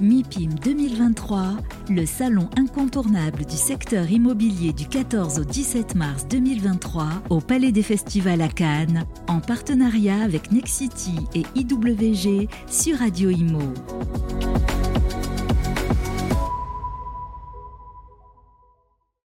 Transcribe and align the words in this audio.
MIPIM 0.00 0.54
2023, 0.64 1.58
le 1.90 2.06
salon 2.06 2.48
incontournable 2.56 3.44
du 3.44 3.56
secteur 3.56 4.10
immobilier 4.10 4.72
du 4.72 4.86
14 4.86 5.38
au 5.38 5.44
17 5.44 5.94
mars 5.94 6.26
2023 6.28 7.08
au 7.28 7.40
Palais 7.40 7.72
des 7.72 7.82
Festivals 7.82 8.40
à 8.40 8.48
Cannes, 8.48 9.04
en 9.28 9.40
partenariat 9.40 10.22
avec 10.22 10.50
Nexity 10.50 11.16
et 11.34 11.42
IWG 11.54 12.48
sur 12.66 12.98
Radio 12.98 13.30
Imo. 13.30 13.60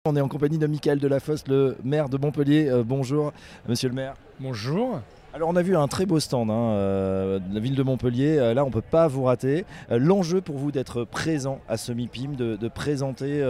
On 0.05 0.15
est 0.15 0.21
en 0.21 0.27
compagnie 0.27 0.57
de 0.57 0.67
Michael 0.67 0.99
Delafosse, 0.99 1.47
le 1.47 1.75
maire 1.83 2.09
de 2.09 2.17
Montpellier. 2.17 2.69
Euh, 2.69 2.83
bonjour, 2.83 3.33
monsieur 3.67 3.89
le 3.89 3.95
maire. 3.95 4.15
Bonjour. 4.39 5.01
Alors 5.35 5.49
on 5.49 5.55
a 5.55 5.63
vu 5.63 5.75
un 5.75 5.87
très 5.87 6.05
beau 6.05 6.19
stand 6.19 6.51
hein, 6.51 6.53
euh, 6.53 7.39
de 7.39 7.55
la 7.55 7.59
ville 7.59 7.73
de 7.73 7.81
Montpellier, 7.81 8.37
Euh, 8.37 8.53
là 8.53 8.63
on 8.63 8.67
ne 8.67 8.71
peut 8.71 8.81
pas 8.81 9.07
vous 9.07 9.23
rater. 9.23 9.65
Euh, 9.89 9.97
L'enjeu 9.97 10.41
pour 10.41 10.57
vous 10.57 10.71
d'être 10.71 11.05
présent 11.05 11.59
à 11.67 11.75
ce 11.77 11.91
MIPIM, 11.91 12.35
de, 12.35 12.67
présenter 12.67 13.43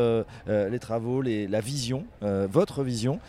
les 0.47 0.79
travaux, 0.79 1.21
la 1.21 1.61
vision, 1.61 2.05
votre 2.21 2.83
vision, 2.83 3.19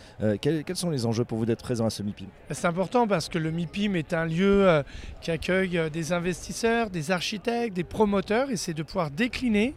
quels, 0.41 0.63
quels 0.63 0.75
sont 0.75 0.89
les 0.89 1.05
enjeux 1.05 1.25
pour 1.25 1.37
vous 1.37 1.45
d'être 1.45 1.63
présent 1.63 1.85
à 1.85 1.89
ce 1.89 2.03
MIPIM? 2.03 2.27
C'est 2.51 2.67
important 2.67 3.07
parce 3.07 3.29
que 3.29 3.37
le 3.37 3.51
MIPIM 3.51 3.95
est 3.95 4.13
un 4.13 4.25
lieu 4.25 4.83
qui 5.21 5.31
accueille 5.31 5.89
des 5.91 6.13
investisseurs, 6.13 6.89
des 6.89 7.11
architectes, 7.11 7.75
des 7.75 7.83
promoteurs 7.83 8.49
et 8.49 8.57
c'est 8.57 8.73
de 8.73 8.83
pouvoir 8.83 9.11
décliner 9.11 9.73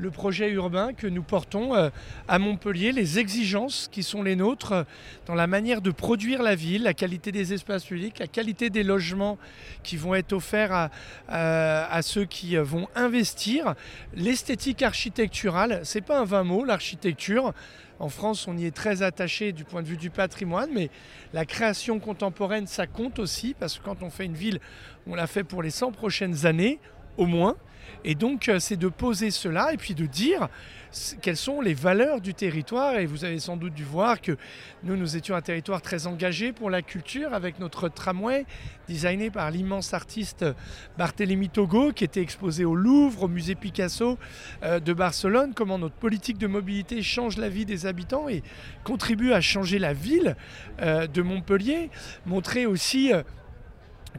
le 0.00 0.10
projet 0.10 0.50
urbain 0.50 0.94
que 0.94 1.06
nous 1.06 1.22
portons 1.22 1.74
euh, 1.74 1.90
à 2.26 2.38
Montpellier, 2.38 2.90
les 2.90 3.18
exigences 3.18 3.86
qui 3.92 4.02
sont 4.02 4.22
les 4.22 4.34
nôtres 4.34 4.72
euh, 4.72 4.84
dans 5.26 5.34
la 5.34 5.46
manière 5.46 5.82
de 5.82 5.90
produire 5.90 6.42
la 6.42 6.54
ville, 6.54 6.84
la 6.84 6.94
qualité 6.94 7.32
des 7.32 7.52
espaces 7.52 7.84
publics, 7.84 8.18
la 8.18 8.26
qualité 8.26 8.70
des 8.70 8.82
logements 8.82 9.36
qui 9.82 9.98
vont 9.98 10.14
être 10.14 10.32
offerts 10.32 10.72
à, 10.72 10.90
à 11.28 12.02
ceux 12.02 12.24
qui 12.24 12.56
euh, 12.56 12.62
vont 12.62 12.88
investir, 12.94 13.74
l'esthétique 14.14 14.82
architecturale, 14.82 15.80
c'est 15.84 16.00
pas 16.00 16.18
un 16.18 16.24
vain 16.24 16.44
mot, 16.44 16.64
l'architecture. 16.64 17.52
En 17.98 18.08
France, 18.08 18.48
on 18.48 18.56
y 18.56 18.64
est 18.64 18.74
très 18.74 19.02
attaché 19.02 19.52
du 19.52 19.64
point 19.64 19.82
de 19.82 19.86
vue 19.86 19.98
du 19.98 20.08
patrimoine, 20.08 20.70
mais 20.72 20.88
la 21.34 21.44
création 21.44 22.00
contemporaine, 22.00 22.66
ça 22.66 22.86
compte 22.86 23.18
aussi, 23.18 23.54
parce 23.58 23.78
que 23.78 23.84
quand 23.84 24.02
on 24.02 24.08
fait 24.08 24.24
une 24.24 24.34
ville, 24.34 24.60
on 25.06 25.14
la 25.14 25.26
fait 25.26 25.44
pour 25.44 25.62
les 25.62 25.68
100 25.68 25.92
prochaines 25.92 26.46
années, 26.46 26.80
au 27.20 27.26
moins. 27.26 27.56
Et 28.02 28.14
donc, 28.14 28.48
euh, 28.48 28.58
c'est 28.58 28.76
de 28.76 28.88
poser 28.88 29.30
cela 29.30 29.72
et 29.74 29.76
puis 29.76 29.94
de 29.94 30.06
dire 30.06 30.48
quelles 31.20 31.36
sont 31.36 31.60
les 31.60 31.74
valeurs 31.74 32.20
du 32.20 32.34
territoire. 32.34 32.96
Et 32.96 33.06
vous 33.06 33.24
avez 33.24 33.38
sans 33.38 33.56
doute 33.56 33.74
dû 33.74 33.84
voir 33.84 34.20
que 34.20 34.36
nous, 34.82 34.96
nous 34.96 35.16
étions 35.16 35.34
un 35.34 35.42
territoire 35.42 35.82
très 35.82 36.06
engagé 36.06 36.52
pour 36.52 36.70
la 36.70 36.82
culture, 36.82 37.34
avec 37.34 37.58
notre 37.58 37.88
tramway, 37.88 38.46
designé 38.88 39.30
par 39.30 39.50
l'immense 39.50 39.94
artiste 39.94 40.44
Barthélemy 40.98 41.48
Togo, 41.48 41.92
qui 41.92 42.04
était 42.04 42.22
exposé 42.22 42.64
au 42.64 42.74
Louvre, 42.74 43.24
au 43.24 43.28
musée 43.28 43.54
Picasso 43.54 44.18
euh, 44.62 44.80
de 44.80 44.92
Barcelone, 44.92 45.52
comment 45.54 45.78
notre 45.78 45.96
politique 45.96 46.38
de 46.38 46.46
mobilité 46.46 47.02
change 47.02 47.36
la 47.36 47.48
vie 47.48 47.64
des 47.64 47.86
habitants 47.86 48.28
et 48.28 48.42
contribue 48.84 49.32
à 49.32 49.40
changer 49.40 49.78
la 49.78 49.92
ville 49.92 50.36
euh, 50.80 51.06
de 51.06 51.22
Montpellier. 51.22 51.90
Montrer 52.26 52.66
aussi 52.66 53.12
euh, 53.12 53.22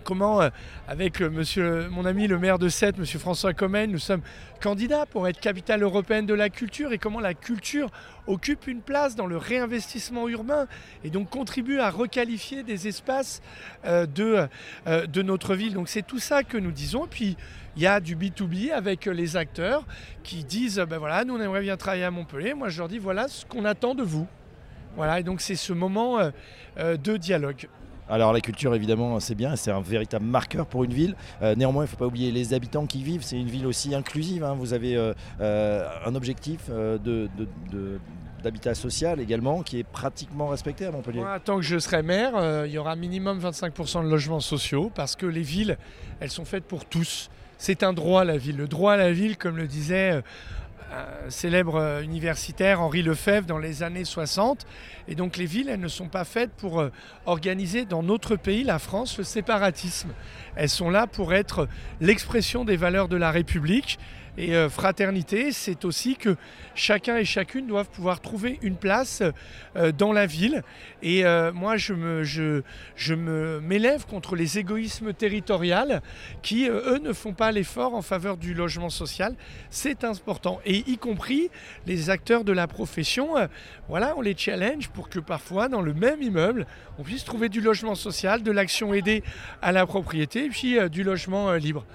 comment, 0.03 0.41
euh, 0.41 0.49
avec 0.87 1.21
euh, 1.21 1.89
mon 1.89 2.05
ami 2.05 2.27
le 2.27 2.39
maire 2.39 2.59
de 2.59 2.69
Sète, 2.69 2.97
monsieur 2.97 3.19
François 3.19 3.53
Comène, 3.53 3.91
nous 3.91 3.99
sommes 3.99 4.21
candidats 4.61 5.05
pour 5.05 5.27
être 5.27 5.39
capitale 5.39 5.83
européenne 5.83 6.25
de 6.25 6.33
la 6.33 6.49
culture 6.49 6.91
et 6.93 6.97
comment 6.97 7.19
la 7.19 7.33
culture 7.33 7.89
occupe 8.27 8.67
une 8.67 8.81
place 8.81 9.15
dans 9.15 9.27
le 9.27 9.37
réinvestissement 9.37 10.27
urbain 10.27 10.67
et 11.03 11.09
donc 11.09 11.29
contribue 11.29 11.79
à 11.79 11.89
requalifier 11.89 12.63
des 12.63 12.87
espaces 12.87 13.41
euh, 13.85 14.05
de, 14.05 15.21
notre 15.21 15.55
ville. 15.55 15.73
Donc 15.73 15.89
c'est 15.89 16.05
tout 16.05 16.19
ça 16.19 16.43
que 16.43 16.57
nous 16.57 16.71
disons. 16.71 17.07
Puis 17.09 17.37
il 17.75 17.81
y 17.81 17.87
a 17.87 17.99
du 17.99 18.15
B2B 18.15 18.71
avec 18.71 19.05
les 19.05 19.37
acteurs 19.37 19.85
qui 20.23 20.43
disent 20.43 20.83
ben 20.89 20.97
voilà, 20.97 21.25
nous 21.25 21.35
on 21.35 21.41
aimerait 21.41 21.61
bien 21.61 21.77
travailler 21.77 22.03
à 22.03 22.11
Montpellier. 22.11 22.53
Moi 22.53 22.69
je 22.69 22.77
leur 22.79 22.87
dis 22.87 22.99
voilà 22.99 23.27
ce 23.27 23.45
qu'on 23.45 23.65
attend 23.65 23.95
de 23.95 24.03
vous. 24.03 24.27
Voilà, 24.97 25.21
et 25.21 25.23
donc 25.23 25.39
c'est 25.39 25.55
ce 25.55 25.71
moment 25.71 26.19
de 26.77 27.17
dialogue. 27.17 27.69
Alors 28.11 28.33
la 28.33 28.41
culture 28.41 28.75
évidemment 28.75 29.21
c'est 29.21 29.35
bien, 29.35 29.55
c'est 29.55 29.71
un 29.71 29.79
véritable 29.79 30.25
marqueur 30.25 30.65
pour 30.65 30.83
une 30.83 30.93
ville. 30.93 31.15
Euh, 31.41 31.55
néanmoins 31.55 31.83
il 31.83 31.87
ne 31.87 31.91
faut 31.91 31.95
pas 31.95 32.07
oublier 32.07 32.29
les 32.31 32.53
habitants 32.53 32.85
qui 32.85 32.99
y 32.99 33.03
vivent, 33.03 33.23
c'est 33.23 33.39
une 33.39 33.47
ville 33.47 33.65
aussi 33.65 33.95
inclusive. 33.95 34.43
hein. 34.43 34.53
Vous 34.59 34.73
avez 34.73 34.97
euh, 34.97 35.13
euh, 35.39 35.87
un 36.05 36.13
objectif 36.13 36.69
d'habitat 38.43 38.75
social 38.75 39.21
également 39.21 39.61
qui 39.61 39.79
est 39.79 39.83
pratiquement 39.85 40.47
respecté 40.47 40.85
à 40.85 40.91
Montpellier. 40.91 41.23
Tant 41.45 41.55
que 41.55 41.61
je 41.61 41.79
serai 41.79 42.03
maire, 42.03 42.65
il 42.65 42.71
y 42.71 42.77
aura 42.77 42.97
minimum 42.97 43.39
25% 43.39 44.03
de 44.03 44.09
logements 44.09 44.39
sociaux 44.41 44.91
parce 44.93 45.15
que 45.15 45.25
les 45.25 45.43
villes, 45.43 45.77
elles 46.19 46.31
sont 46.31 46.45
faites 46.45 46.65
pour 46.65 46.83
tous. 46.83 47.29
C'est 47.57 47.83
un 47.83 47.93
droit 47.93 48.25
la 48.25 48.37
ville. 48.37 48.57
Le 48.57 48.67
droit 48.67 48.93
à 48.93 48.97
la 48.97 49.13
ville, 49.13 49.37
comme 49.37 49.55
le 49.55 49.67
disait 49.67 50.21
un 50.91 51.29
célèbre 51.29 51.75
euh, 51.75 52.01
universitaire 52.01 52.81
Henri 52.81 53.01
Lefebvre 53.01 53.47
dans 53.47 53.57
les 53.57 53.83
années 53.83 54.05
60. 54.05 54.65
Et 55.07 55.15
donc 55.15 55.37
les 55.37 55.45
villes, 55.45 55.69
elles 55.69 55.79
ne 55.79 55.87
sont 55.87 56.07
pas 56.07 56.25
faites 56.25 56.51
pour 56.51 56.81
euh, 56.81 56.91
organiser 57.25 57.85
dans 57.85 58.03
notre 58.03 58.35
pays, 58.35 58.63
la 58.63 58.79
France, 58.79 59.17
le 59.17 59.23
séparatisme. 59.23 60.09
Elles 60.55 60.69
sont 60.69 60.89
là 60.89 61.07
pour 61.07 61.33
être 61.33 61.67
l'expression 61.99 62.65
des 62.65 62.75
valeurs 62.75 63.07
de 63.07 63.17
la 63.17 63.31
République. 63.31 63.99
Et 64.37 64.55
euh, 64.55 64.69
fraternité, 64.69 65.51
c'est 65.51 65.83
aussi 65.83 66.15
que 66.15 66.37
chacun 66.73 67.17
et 67.17 67.25
chacune 67.25 67.67
doivent 67.67 67.89
pouvoir 67.89 68.21
trouver 68.21 68.59
une 68.61 68.77
place 68.77 69.21
euh, 69.75 69.91
dans 69.91 70.13
la 70.13 70.25
ville. 70.25 70.63
Et 71.01 71.25
euh, 71.25 71.51
moi, 71.51 71.75
je 71.75 72.63
m'élève 73.59 74.05
contre 74.05 74.35
les 74.37 74.57
égoïsmes 74.57 75.13
territoriaux 75.13 75.51
qui, 76.41 76.67
eux, 76.67 76.99
ne 77.03 77.11
font 77.13 77.33
pas 77.33 77.51
l'effort 77.51 77.93
en 77.93 78.01
faveur 78.01 78.37
du 78.37 78.53
logement 78.53 78.89
social. 78.89 79.35
C'est 79.69 80.03
important. 80.05 80.61
Et 80.65 80.89
y 80.89 80.97
compris 80.97 81.49
les 81.85 82.09
acteurs 82.09 82.43
de 82.43 82.53
la 82.53 82.67
profession, 82.67 83.35
voilà, 83.89 84.13
on 84.17 84.21
les 84.21 84.35
challenge 84.35 84.89
pour 84.89 85.09
que 85.09 85.19
parfois, 85.19 85.67
dans 85.67 85.81
le 85.81 85.93
même 85.93 86.21
immeuble, 86.21 86.65
on 86.97 87.03
puisse 87.03 87.25
trouver 87.25 87.49
du 87.49 87.61
logement 87.61 87.95
social, 87.95 88.43
de 88.43 88.51
l'action 88.51 88.93
aidée 88.93 89.23
à 89.61 89.71
la 89.71 89.85
propriété, 89.85 90.45
et 90.45 90.49
puis 90.49 90.77
du 90.89 91.03
logement 91.03 91.53
libre. 91.53 91.85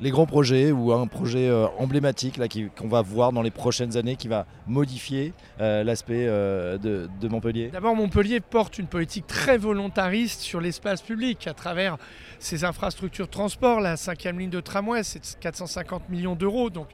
Les 0.00 0.10
grands 0.10 0.26
projets 0.26 0.72
ou 0.72 0.92
un 0.92 1.06
projet 1.06 1.48
euh, 1.48 1.66
emblématique 1.78 2.40
qu'on 2.76 2.88
va 2.88 3.00
voir 3.00 3.32
dans 3.32 3.42
les 3.42 3.52
prochaines 3.52 3.96
années 3.96 4.16
qui 4.16 4.26
va 4.26 4.44
modifier 4.66 5.32
euh, 5.60 5.84
l'aspect 5.84 6.26
euh, 6.26 6.78
de, 6.78 7.08
de 7.20 7.28
Montpellier? 7.28 7.68
D'abord, 7.68 7.94
Montpellier 7.94 8.40
porte 8.40 8.78
une 8.78 8.88
politique 8.88 9.26
très 9.28 9.56
volontariste 9.56 10.40
sur 10.40 10.60
l'espace 10.60 11.00
public 11.00 11.46
à 11.46 11.54
travers 11.54 11.96
ses 12.40 12.64
infrastructures 12.64 13.26
de 13.26 13.30
transport. 13.30 13.80
La 13.80 13.96
cinquième 13.96 14.38
ligne 14.38 14.50
de 14.50 14.60
tramway, 14.60 15.04
c'est 15.04 15.38
450 15.38 16.08
millions 16.08 16.34
d'euros, 16.34 16.70
donc 16.70 16.88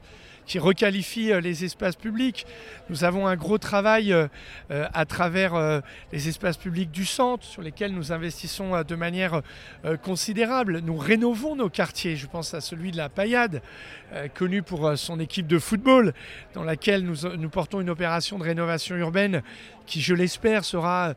qui 0.51 0.59
requalifie 0.59 1.31
euh, 1.31 1.39
les 1.39 1.63
espaces 1.63 1.95
publics. 1.95 2.45
Nous 2.89 3.05
avons 3.05 3.25
un 3.25 3.37
gros 3.37 3.57
travail 3.57 4.11
euh, 4.11 4.27
euh, 4.69 4.85
à 4.93 5.05
travers 5.05 5.81
les 6.11 6.27
espaces 6.27 6.57
publics 6.57 6.91
du 6.91 7.05
centre, 7.05 7.45
sur 7.45 7.61
lesquels 7.61 7.93
nous 7.93 8.11
investissons 8.11 8.83
de 8.83 8.95
manière 8.95 9.41
considérable. 10.03 10.79
Nous 10.79 10.97
rénovons 10.97 11.55
nos 11.55 11.69
quartiers. 11.69 12.17
Je 12.17 12.27
pense 12.27 12.53
à 12.53 12.59
celui 12.59 12.91
de 12.91 12.97
la 12.97 13.07
Paillade, 13.07 13.61
connu 14.35 14.61
pour 14.61 14.97
son 14.97 15.19
équipe 15.19 15.47
de 15.47 15.59
football, 15.59 16.13
dans 16.53 16.63
laquelle 16.63 17.03
nous, 17.03 17.27
nous 17.37 17.49
portons 17.49 17.79
une 17.79 17.89
opération 17.89 18.37
de 18.37 18.43
rénovation 18.43 18.95
urbaine 18.95 19.41
qui, 19.85 20.01
je 20.01 20.13
l'espère, 20.13 20.65
sera 20.65 21.13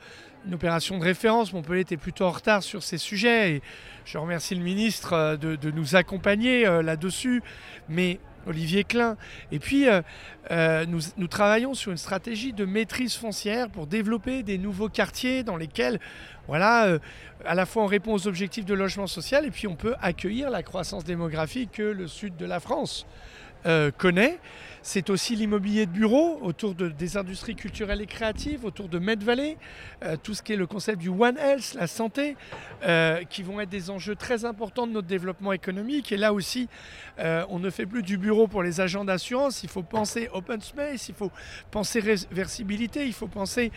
une 0.46 0.54
opération 0.54 0.98
de 0.98 1.04
référence. 1.04 1.52
Montpellier 1.52 1.80
était 1.80 1.96
plutôt 1.96 2.26
en 2.26 2.30
retard 2.30 2.62
sur 2.62 2.82
ces 2.82 2.98
sujets 2.98 3.54
et 3.54 3.62
je 4.04 4.18
remercie 4.18 4.54
le 4.54 4.62
ministre 4.62 5.36
de, 5.36 5.56
de 5.56 5.70
nous 5.70 5.96
accompagner 5.96 6.64
là-dessus. 6.82 7.42
Mais 7.88 8.20
Olivier 8.46 8.84
Klein. 8.84 9.16
Et 9.52 9.58
puis, 9.58 9.88
euh, 9.88 10.02
euh, 10.50 10.84
nous, 10.86 11.28
travaillons 11.28 11.74
sur 11.74 11.90
une 11.90 11.98
stratégie 11.98 12.52
de 12.52 12.64
maîtrise 12.64 13.14
foncière 13.14 13.68
pour 13.68 13.86
développer 13.86 14.42
des 14.42 14.58
nouveaux 14.58 14.88
quartiers 14.88 15.42
dans 15.42 15.56
lesquels, 15.56 16.00
voilà, 16.46 16.86
euh, 16.86 16.98
à 17.44 17.54
la 17.54 17.66
fois 17.66 17.84
on 17.84 17.86
répond 17.86 18.14
aux 18.14 18.26
objectifs 18.28 18.64
de 18.64 18.74
logement 18.74 19.06
social 19.06 19.44
et 19.46 19.50
puis 19.50 19.66
on 19.66 19.76
peut 19.76 19.94
accueillir 20.00 20.50
la 20.50 20.62
croissance 20.62 21.04
démographique 21.04 21.72
que 21.72 21.82
le 21.82 22.06
sud 22.06 22.36
de 22.36 22.46
la 22.46 22.60
France 22.60 23.06
euh, 23.66 23.90
connaît. 23.90 24.38
C'est 24.82 25.08
aussi 25.08 25.34
l'immobilier 25.34 25.86
de 25.86 25.90
bureau 25.90 26.38
autour 26.42 26.74
de, 26.74 26.88
des 26.88 27.16
industries 27.16 27.54
culturelles 27.54 28.02
et 28.02 28.06
créatives, 28.06 28.66
autour 28.66 28.90
de 28.90 28.98
Med 28.98 29.22
Valley, 29.22 29.56
euh, 30.02 30.16
tout 30.22 30.34
ce 30.34 30.42
qui 30.42 30.52
est 30.52 30.56
le 30.56 30.66
concept 30.66 30.98
du 30.98 31.08
One 31.08 31.38
Health, 31.38 31.72
la 31.74 31.86
santé, 31.86 32.36
euh, 32.82 33.24
qui 33.24 33.42
vont 33.42 33.62
être 33.62 33.70
des 33.70 33.88
enjeux 33.88 34.14
très 34.14 34.44
importants 34.44 34.86
de 34.86 34.92
notre 34.92 35.06
développement 35.06 35.54
économique. 35.54 36.12
Et 36.12 36.18
là 36.18 36.34
aussi, 36.34 36.68
on 37.16 37.58
ne 37.58 37.70
fait 37.70 37.86
plus 37.86 38.02
du 38.02 38.18
bureau 38.18 38.46
pour 38.46 38.62
les 38.62 38.82
agents 38.82 39.06
d'assurance, 39.06 39.62
il 39.62 39.70
faut 39.70 39.82
penser 39.82 40.28
open 40.34 40.60
space, 40.60 41.08
il 41.08 41.14
faut 41.14 41.30
penser 41.70 42.00
réversibilité, 42.00 43.06
il 43.06 43.14
faut 43.14 43.28
penser 43.28 43.72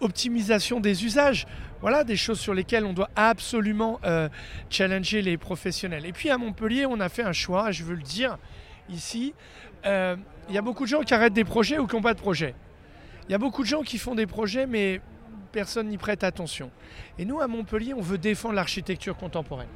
optimisation 0.00 0.78
des 0.78 1.04
usages. 1.04 1.46
Voilà 1.82 2.04
des 2.04 2.16
choses 2.16 2.38
sur 2.40 2.54
lesquelles 2.54 2.84
on 2.84 2.92
doit 2.92 3.10
absolument 3.16 3.98
euh, 4.04 4.28
challenger 4.70 5.20
les 5.20 5.36
professionnels. 5.36 6.06
Et 6.06 6.12
puis 6.12 6.30
à 6.30 6.38
Montpellier, 6.38 6.86
on 6.86 7.00
a 7.00 7.08
fait 7.08 7.24
un 7.24 7.32
choix, 7.32 7.72
je 7.72 7.82
veux 7.82 7.96
le 7.96 8.02
dire 8.02 8.38
ici. 8.88 9.34
euh, 9.84 10.16
Il 10.48 10.54
y 10.54 10.58
a 10.58 10.62
beaucoup 10.62 10.84
de 10.84 10.88
gens 10.88 11.02
qui 11.02 11.12
arrêtent 11.12 11.32
des 11.32 11.44
projets 11.44 11.78
ou 11.78 11.86
qui 11.88 11.96
n'ont 11.96 12.02
pas 12.02 12.14
de 12.14 12.20
projet. 12.20 12.54
Il 13.28 13.32
y 13.32 13.34
a 13.34 13.38
beaucoup 13.38 13.62
de 13.62 13.68
gens 13.68 13.82
qui 13.82 13.98
font 13.98 14.14
des 14.14 14.26
projets, 14.26 14.66
mais 14.66 15.00
personne 15.50 15.88
n'y 15.88 15.98
prête 15.98 16.22
attention. 16.24 16.70
Et 17.18 17.24
nous, 17.24 17.40
à 17.40 17.48
Montpellier, 17.48 17.94
on 17.94 18.00
veut 18.00 18.18
défendre 18.18 18.54
l'architecture 18.54 19.16
contemporaine. 19.16 19.68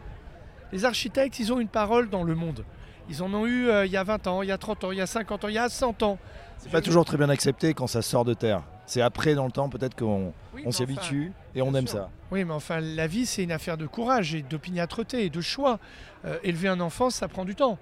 Les 0.72 0.84
architectes, 0.84 1.38
ils 1.40 1.52
ont 1.52 1.60
une 1.60 1.68
parole 1.68 2.08
dans 2.08 2.22
le 2.22 2.34
monde. 2.34 2.64
Ils 3.08 3.22
en 3.22 3.32
ont 3.34 3.46
eu 3.46 3.68
euh, 3.68 3.84
il 3.86 3.92
y 3.92 3.96
a 3.96 4.02
20 4.04 4.26
ans, 4.26 4.42
il 4.42 4.48
y 4.48 4.52
a 4.52 4.58
30 4.58 4.84
ans, 4.84 4.92
il 4.92 4.98
y 4.98 5.00
a 5.00 5.06
50 5.06 5.44
ans, 5.44 5.48
il 5.48 5.54
y 5.54 5.58
a 5.58 5.68
100 5.68 6.02
ans. 6.02 6.18
C'est 6.58 6.70
pas 6.70 6.80
toujours 6.80 7.04
très 7.04 7.16
bien 7.16 7.28
accepté 7.28 7.72
quand 7.74 7.86
ça 7.86 8.02
sort 8.02 8.24
de 8.24 8.34
terre. 8.34 8.62
C'est 8.86 9.00
après, 9.02 9.34
dans 9.34 9.44
le 9.46 9.52
temps, 9.52 9.68
peut-être 9.68 9.96
qu'on 9.96 10.32
Oui, 10.54 10.62
on 10.62 10.66
mais 10.66 10.72
s'y 10.72 10.82
enfin, 10.84 10.92
habitue 10.92 11.32
et 11.54 11.62
on 11.62 11.74
aime 11.74 11.86
sûr. 11.88 11.98
ça. 11.98 12.10
Oui, 12.30 12.44
mais 12.44 12.52
enfin, 12.54 12.80
la 12.80 13.06
vie, 13.06 13.26
c'est 13.26 13.42
une 13.42 13.52
affaire 13.52 13.76
de 13.76 13.86
courage 13.86 14.34
et 14.34 14.42
d'opiniâtreté 14.42 15.24
et 15.24 15.30
de 15.30 15.40
choix. 15.40 15.78
Euh, 16.24 16.38
élever 16.44 16.68
un 16.68 16.80
enfant, 16.80 17.10
ça 17.10 17.26
prend 17.28 17.44
du 17.44 17.54
temps. 17.54 17.78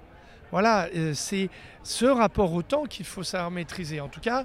Voilà, 0.51 0.89
euh, 0.95 1.13
c'est 1.15 1.51
ce 1.83 2.07
rapport 2.07 2.53
au 2.53 2.63
temps 2.63 2.85
qu'il 2.85 3.05
faut 3.07 3.23
savoir 3.23 3.51
maîtriser. 3.51 4.01
En 4.01 4.09
tout 4.09 4.21
cas, 4.21 4.45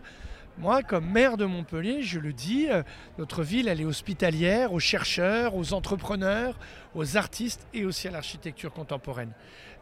moi, 0.60 0.84
comme 0.84 1.10
maire 1.10 1.38
de 1.38 1.46
Montpellier, 1.46 2.02
je 2.02 2.20
le 2.20 2.34
dis, 2.34 2.68
euh, 2.70 2.84
notre 3.18 3.44
ville, 3.44 3.70
elle 3.70 3.80
est 3.80 3.86
hospitalière 3.86 4.74
aux 4.74 4.80
chercheurs, 4.80 5.56
aux 5.56 5.74
entrepreneurs, 5.74 6.60
aux 6.96 7.16
artistes 7.16 7.66
et 7.74 7.86
aussi 7.86 8.10
à 8.10 8.12
l'architecture 8.12 8.74
contemporaine. 8.74 9.32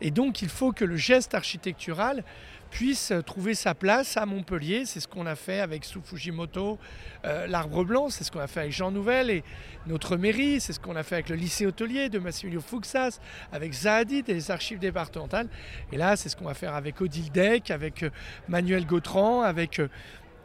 Et 0.02 0.12
donc, 0.12 0.44
il 0.44 0.50
faut 0.50 0.74
que 0.74 0.86
le 0.86 0.96
geste 0.96 1.34
architectural 1.34 2.24
puisse 2.70 3.12
trouver 3.26 3.56
sa 3.56 3.74
place 3.74 4.18
à 4.18 4.28
Montpellier. 4.28 4.86
C'est 4.86 5.00
ce 5.00 5.08
qu'on 5.08 5.26
a 5.26 5.36
fait 5.36 5.62
avec 5.62 5.84
Sou 5.84 6.02
Fujimoto, 6.04 6.78
euh, 7.26 7.48
l'Arbre 7.48 7.84
Blanc, 7.84 8.10
c'est 8.10 8.24
ce 8.24 8.32
qu'on 8.32 8.40
a 8.40 8.48
fait 8.48 8.60
avec 8.60 8.74
Jean 8.74 8.92
Nouvel 8.92 9.32
et 9.32 9.44
notre 9.88 10.16
mairie, 10.16 10.60
c'est 10.60 10.74
ce 10.74 10.80
qu'on 10.80 10.96
a 10.96 11.02
fait 11.02 11.16
avec 11.16 11.30
le 11.30 11.38
lycée 11.38 11.66
hôtelier 11.66 12.10
de 12.10 12.20
Massimilio 12.20 12.62
Fuxas, 12.62 13.20
avec 13.52 13.74
Zahadid 13.74 14.30
et 14.30 14.34
les 14.34 14.52
archives 14.52 14.80
départementales. 14.80 15.48
Et 15.92 15.98
là, 15.98 16.16
c'est 16.16 16.30
ce 16.30 16.36
qu'on 16.36 16.46
va 16.46 16.54
faire 16.54 16.76
avec 16.76 17.02
Odile 17.02 17.32
Deck, 17.32 17.72
avec 17.72 18.04
euh, 18.04 18.12
Manuel 18.48 18.86
Gautran, 18.86 19.42
avec 19.42 19.82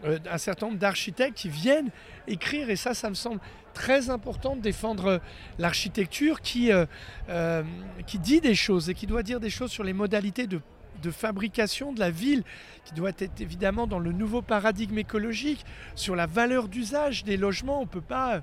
euh, 0.05 0.19
un 0.31 0.39
certain 0.39 0.67
nombre 0.67 0.79
d'architectes 0.79 1.37
qui 1.37 1.49
viennent 1.49 1.91
écrire. 2.27 2.71
Et 2.71 2.77
ça, 2.77 2.95
ça 2.95 3.09
me 3.09 3.15
semble 3.15 3.41
très 3.75 4.11
important 4.11 4.57
de 4.57 4.61
défendre 4.61 5.07
euh, 5.07 5.19
l'architecture 5.59 6.41
qui, 6.41 6.71
euh, 6.73 7.63
qui 8.07 8.19
dit 8.19 8.41
des 8.41 8.55
choses 8.55 8.91
et 8.91 8.95
qui 8.95 9.07
doit 9.07 9.23
dire 9.23 9.41
des 9.41 9.51
choses 9.51 9.71
sur 9.71 9.85
les 9.85 9.93
modalités 9.93 10.47
de 10.47 10.61
de 11.03 11.11
fabrication 11.11 11.93
de 11.93 11.99
la 11.99 12.11
ville, 12.11 12.45
qui 12.85 12.95
doit 12.95 13.11
être 13.19 13.41
évidemment 13.41 13.89
dans 13.89 13.99
le 13.99 14.13
nouveau 14.13 14.41
paradigme 14.41 14.99
écologique, 14.99 15.65
sur 15.97 16.15
la 16.15 16.27
valeur 16.27 16.69
d'usage 16.69 17.25
des 17.25 17.37
logements. 17.37 17.81
On 17.81 17.87
ne 17.87 17.89
peut 17.89 18.01
pas 18.01 18.41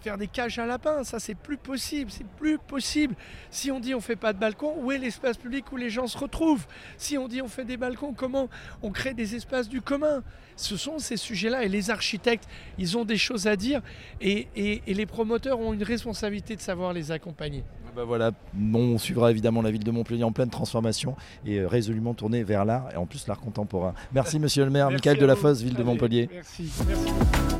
faire 0.00 0.18
des 0.18 0.26
cages 0.28 0.58
à 0.58 0.66
lapins, 0.66 1.04
ça 1.04 1.18
c'est 1.18 1.34
plus 1.34 1.56
possible, 1.56 2.10
c'est 2.10 2.26
plus 2.26 2.58
possible. 2.58 3.14
Si 3.50 3.70
on 3.70 3.80
dit 3.80 3.94
on 3.94 4.00
fait 4.00 4.16
pas 4.16 4.32
de 4.32 4.38
balcon, 4.38 4.74
où 4.78 4.90
est 4.92 4.98
l'espace 4.98 5.36
public 5.36 5.70
où 5.72 5.76
les 5.76 5.90
gens 5.90 6.06
se 6.06 6.16
retrouvent? 6.18 6.66
Si 6.96 7.18
on 7.18 7.28
dit 7.28 7.42
on 7.42 7.48
fait 7.48 7.64
des 7.64 7.76
balcons, 7.76 8.12
comment 8.14 8.48
on 8.82 8.90
crée 8.90 9.14
des 9.14 9.34
espaces 9.36 9.68
du 9.68 9.80
commun? 9.80 10.22
Ce 10.56 10.76
sont 10.76 10.98
ces 10.98 11.16
sujets-là 11.16 11.64
et 11.64 11.68
les 11.68 11.90
architectes, 11.90 12.46
ils 12.78 12.98
ont 12.98 13.04
des 13.04 13.16
choses 13.16 13.46
à 13.46 13.56
dire 13.56 13.80
et, 14.20 14.48
et- 14.56 14.82
et 14.86 14.94
les 14.94 15.06
promoteurs 15.06 15.58
ont 15.60 15.72
une 15.72 15.82
responsabilité 15.82 16.54
de 16.56 16.60
savoir 16.60 16.92
les 16.92 17.10
accompagner. 17.12 17.64
Bah 17.96 18.04
voilà, 18.04 18.30
on 18.72 18.98
suivra 18.98 19.30
évidemment 19.32 19.62
la 19.62 19.70
ville 19.72 19.82
de 19.82 19.90
Montpellier 19.90 20.22
en 20.22 20.30
pleine 20.32 20.48
transformation 20.50 21.16
et 21.44 21.58
euh, 21.58 21.66
résolument 21.66 22.14
tournée 22.14 22.44
vers 22.44 22.64
l'art 22.64 22.88
et 22.92 22.96
en 22.96 23.04
plus 23.06 23.26
l'art 23.26 23.40
contemporain. 23.40 23.94
Merci 24.12 24.38
monsieur 24.38 24.64
le 24.64 24.70
maire, 24.70 24.90
Michael 24.90 25.18
Delafosse, 25.18 25.60
ville 25.62 25.74
de 25.74 25.82
Montpellier. 25.82 26.28
Merci. 26.32 26.70
merci. 26.86 27.59